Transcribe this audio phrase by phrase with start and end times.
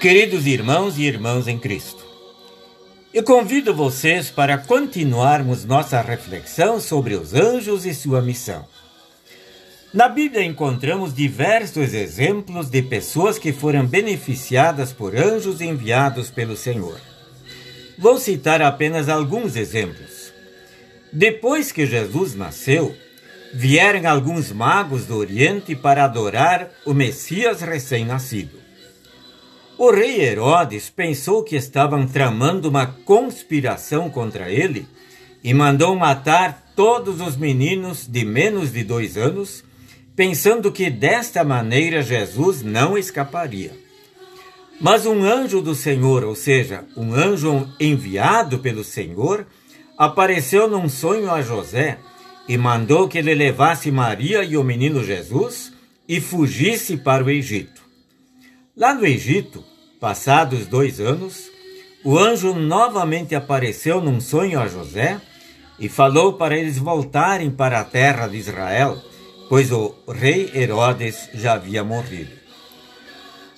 [0.00, 2.02] Queridos irmãos e irmãs em Cristo,
[3.12, 8.64] eu convido vocês para continuarmos nossa reflexão sobre os anjos e sua missão.
[9.92, 16.98] Na Bíblia encontramos diversos exemplos de pessoas que foram beneficiadas por anjos enviados pelo Senhor.
[17.98, 20.32] Vou citar apenas alguns exemplos.
[21.12, 22.96] Depois que Jesus nasceu,
[23.52, 28.69] vieram alguns magos do Oriente para adorar o Messias recém-nascido.
[29.82, 34.86] O rei Herodes pensou que estavam tramando uma conspiração contra ele
[35.42, 39.64] e mandou matar todos os meninos de menos de dois anos,
[40.14, 43.72] pensando que desta maneira Jesus não escaparia.
[44.78, 49.46] Mas um anjo do Senhor, ou seja, um anjo enviado pelo Senhor,
[49.96, 51.98] apareceu num sonho a José
[52.46, 55.72] e mandou que ele levasse Maria e o menino Jesus
[56.06, 57.80] e fugisse para o Egito.
[58.76, 59.69] Lá no Egito,
[60.00, 61.50] Passados dois anos,
[62.02, 65.20] o anjo novamente apareceu num sonho a José
[65.78, 68.96] e falou para eles voltarem para a terra de Israel,
[69.46, 72.30] pois o rei Herodes já havia morrido.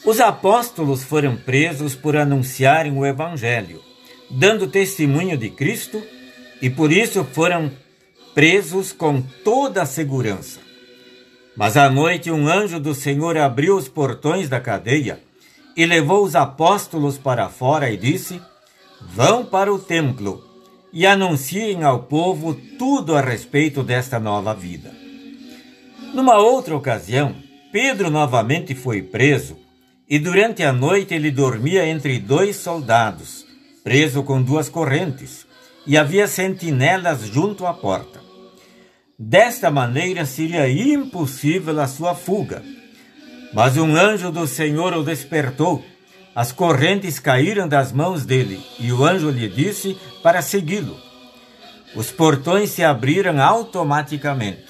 [0.05, 3.81] Os apóstolos foram presos por anunciarem o Evangelho,
[4.29, 6.03] dando testemunho de Cristo,
[6.61, 7.71] e por isso foram
[8.35, 10.59] presos com toda a segurança.
[11.57, 15.21] Mas à noite um anjo do Senhor abriu os portões da cadeia
[15.77, 18.41] e levou os apóstolos para fora e disse:
[19.01, 20.45] Vão para o templo
[20.93, 24.93] e anunciem ao povo tudo a respeito desta nova vida.
[26.15, 27.35] Numa outra ocasião,
[27.73, 29.57] Pedro novamente foi preso
[30.09, 33.47] e durante a noite ele dormia entre dois soldados,
[33.83, 35.47] preso com duas correntes,
[35.87, 38.21] e havia sentinelas junto à porta.
[39.19, 42.63] Desta maneira seria impossível a sua fuga
[43.53, 45.85] mas um anjo do Senhor o despertou.
[46.35, 50.97] As correntes caíram das mãos dele, e o anjo lhe disse para segui-lo.
[51.95, 54.65] Os portões se abriram automaticamente.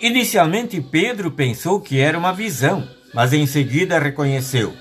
[0.00, 4.72] Inicialmente Pedro pensou que era uma visão, mas em seguida reconheceu: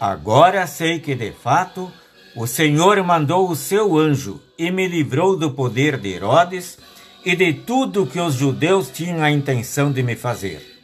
[0.00, 1.92] Agora sei que de fato
[2.36, 6.78] o Senhor mandou o seu anjo e me livrou do poder de Herodes
[7.24, 10.77] e de tudo que os judeus tinham a intenção de me fazer.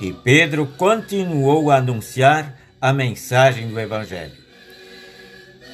[0.00, 4.44] E Pedro continuou a anunciar a mensagem do Evangelho.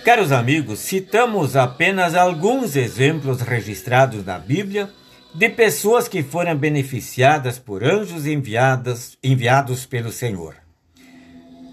[0.04, 4.88] Caros amigos, citamos apenas alguns exemplos registrados na Bíblia
[5.34, 10.56] de pessoas que foram beneficiadas por anjos enviados, enviados pelo Senhor.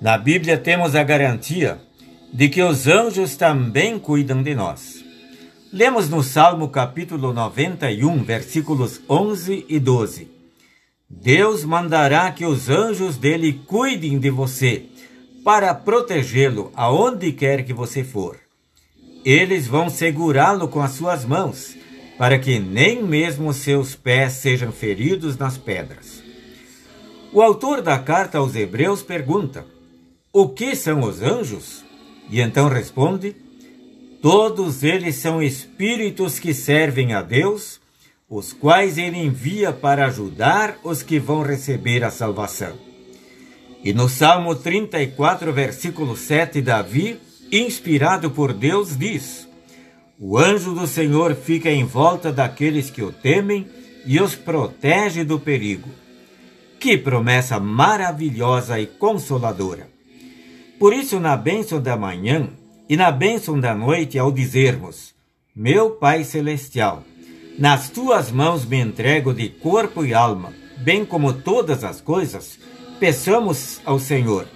[0.02, 1.79] Na Bíblia temos a garantia
[2.31, 5.03] de que os anjos também cuidam de nós.
[5.72, 10.37] Lemos no Salmo capítulo 91, versículos 11 e 12.
[11.09, 14.85] Deus mandará que os anjos dele cuidem de você,
[15.44, 18.38] para protegê-lo aonde quer que você for.
[19.23, 21.75] Eles vão segurá-lo com as suas mãos,
[22.17, 26.23] para que nem mesmo seus pés sejam feridos nas pedras.
[27.31, 29.66] O autor da carta aos Hebreus pergunta:
[30.34, 31.85] O que são os anjos?
[32.29, 33.35] E então responde:
[34.22, 37.79] Todos eles são espíritos que servem a Deus
[38.30, 42.78] os quais ele envia para ajudar os que vão receber a salvação.
[43.84, 47.20] E no Salmo 34, versículo 7, Davi,
[47.52, 49.48] inspirado por Deus, diz:
[50.20, 53.66] O anjo do Senhor fica em volta daqueles que o temem
[54.06, 55.90] e os protege do perigo.
[56.80, 59.90] Que promessa maravilhosa e consoladora!
[60.78, 62.50] Por isso, na bênção da manhã
[62.90, 65.14] e na bênção da noite, ao dizermos:
[65.56, 67.04] Meu Pai Celestial,
[67.57, 72.59] nas tuas mãos me entrego de corpo e alma, bem como todas as coisas.
[73.00, 74.47] Peçamos ao Senhor: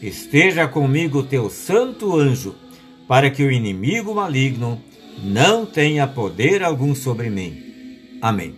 [0.00, 2.54] esteja comigo teu santo anjo,
[3.08, 4.80] para que o inimigo maligno
[5.22, 8.18] não tenha poder algum sobre mim.
[8.20, 8.54] Amém.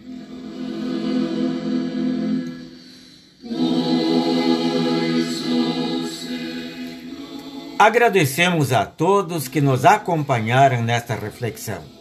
[7.78, 11.95] Agradecemos a todos que nos acompanharam nesta reflexão.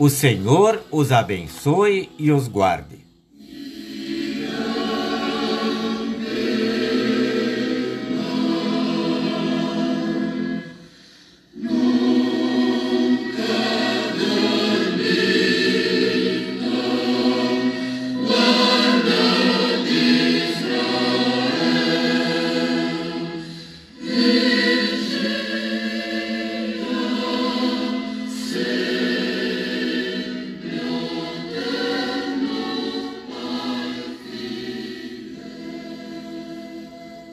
[0.00, 3.09] O Senhor os abençoe e os guarde.